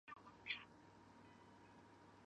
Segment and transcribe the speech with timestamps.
[0.07, 0.55] 索瓦盖伊。